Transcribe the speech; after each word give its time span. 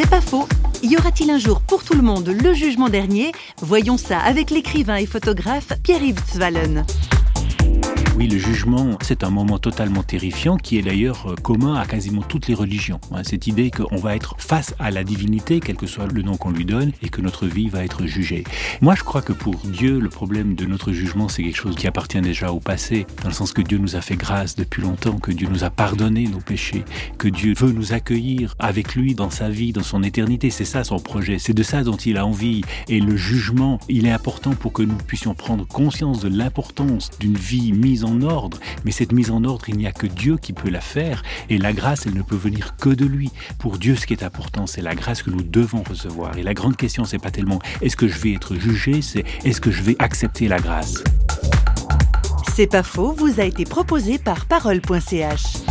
C'est 0.00 0.08
pas 0.08 0.20
faux. 0.20 0.46
Y 0.80 0.96
aura-t-il 0.96 1.28
un 1.28 1.38
jour 1.38 1.60
pour 1.60 1.82
tout 1.82 1.94
le 1.94 2.02
monde 2.02 2.28
le 2.28 2.54
jugement 2.54 2.88
dernier? 2.88 3.32
Voyons 3.60 3.96
ça 3.96 4.20
avec 4.20 4.50
l'écrivain 4.50 4.94
et 4.94 5.06
photographe 5.06 5.72
Pierre-Yves. 5.82 7.07
Oui, 8.18 8.26
le 8.26 8.36
jugement, 8.36 8.98
c'est 9.00 9.22
un 9.22 9.30
moment 9.30 9.60
totalement 9.60 10.02
terrifiant 10.02 10.56
qui 10.56 10.76
est 10.76 10.82
d'ailleurs 10.82 11.30
euh, 11.30 11.34
commun 11.36 11.76
à 11.76 11.86
quasiment 11.86 12.22
toutes 12.22 12.48
les 12.48 12.54
religions. 12.54 12.98
Hein. 13.12 13.22
Cette 13.22 13.46
idée 13.46 13.70
qu'on 13.70 13.94
va 13.94 14.16
être 14.16 14.34
face 14.38 14.74
à 14.80 14.90
la 14.90 15.04
divinité, 15.04 15.60
quel 15.60 15.76
que 15.76 15.86
soit 15.86 16.08
le 16.12 16.22
nom 16.22 16.36
qu'on 16.36 16.50
lui 16.50 16.64
donne, 16.64 16.90
et 17.00 17.10
que 17.10 17.20
notre 17.20 17.46
vie 17.46 17.68
va 17.68 17.84
être 17.84 18.06
jugée. 18.06 18.42
Moi, 18.80 18.96
je 18.96 19.04
crois 19.04 19.22
que 19.22 19.32
pour 19.32 19.54
Dieu, 19.58 20.00
le 20.00 20.08
problème 20.08 20.56
de 20.56 20.66
notre 20.66 20.90
jugement, 20.90 21.28
c'est 21.28 21.44
quelque 21.44 21.58
chose 21.58 21.76
qui 21.76 21.86
appartient 21.86 22.20
déjà 22.20 22.50
au 22.50 22.58
passé, 22.58 23.06
dans 23.22 23.28
le 23.28 23.34
sens 23.34 23.52
que 23.52 23.62
Dieu 23.62 23.78
nous 23.78 23.94
a 23.94 24.00
fait 24.00 24.16
grâce 24.16 24.56
depuis 24.56 24.82
longtemps, 24.82 25.20
que 25.20 25.30
Dieu 25.30 25.46
nous 25.48 25.62
a 25.62 25.70
pardonné 25.70 26.26
nos 26.26 26.40
péchés, 26.40 26.84
que 27.18 27.28
Dieu 27.28 27.54
veut 27.56 27.70
nous 27.70 27.92
accueillir 27.92 28.56
avec 28.58 28.96
lui 28.96 29.14
dans 29.14 29.30
sa 29.30 29.48
vie, 29.48 29.72
dans 29.72 29.84
son 29.84 30.02
éternité. 30.02 30.50
C'est 30.50 30.64
ça 30.64 30.82
son 30.82 30.98
projet, 30.98 31.38
c'est 31.38 31.54
de 31.54 31.62
ça 31.62 31.84
dont 31.84 31.94
il 31.96 32.16
a 32.16 32.26
envie. 32.26 32.62
Et 32.88 32.98
le 32.98 33.16
jugement, 33.16 33.78
il 33.88 34.06
est 34.06 34.12
important 34.12 34.56
pour 34.56 34.72
que 34.72 34.82
nous 34.82 34.96
puissions 34.96 35.36
prendre 35.36 35.64
conscience 35.68 36.18
de 36.18 36.28
l'importance 36.28 37.10
d'une 37.20 37.36
vie 37.36 37.72
mise 37.72 38.07
ordre. 38.22 38.58
Mais 38.84 38.90
cette 38.90 39.12
mise 39.12 39.30
en 39.30 39.44
ordre, 39.44 39.68
il 39.68 39.76
n'y 39.76 39.86
a 39.86 39.92
que 39.92 40.06
Dieu 40.06 40.36
qui 40.38 40.52
peut 40.52 40.70
la 40.70 40.80
faire. 40.80 41.22
Et 41.48 41.58
la 41.58 41.72
grâce, 41.72 42.06
elle 42.06 42.14
ne 42.14 42.22
peut 42.22 42.36
venir 42.36 42.76
que 42.76 42.90
de 42.90 43.06
lui. 43.06 43.30
Pour 43.58 43.78
Dieu, 43.78 43.96
ce 43.96 44.06
qui 44.06 44.12
est 44.12 44.22
important, 44.22 44.66
c'est 44.66 44.82
la 44.82 44.94
grâce 44.94 45.22
que 45.22 45.30
nous 45.30 45.42
devons 45.42 45.82
recevoir. 45.82 46.36
Et 46.36 46.42
la 46.42 46.54
grande 46.54 46.76
question, 46.76 47.04
c'est 47.04 47.18
pas 47.18 47.30
tellement 47.30 47.58
est-ce 47.82 47.96
que 47.96 48.08
je 48.08 48.18
vais 48.18 48.32
être 48.32 48.54
jugé, 48.54 49.02
c'est 49.02 49.24
est-ce 49.44 49.60
que 49.60 49.70
je 49.70 49.82
vais 49.82 49.96
accepter 49.98 50.48
la 50.48 50.58
grâce? 50.58 51.02
C'est 52.54 52.66
pas 52.66 52.82
faux, 52.82 53.12
vous 53.12 53.40
a 53.40 53.44
été 53.44 53.64
proposé 53.64 54.18
par 54.18 54.46
parole.ch. 54.46 55.67